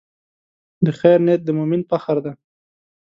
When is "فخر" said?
1.89-2.17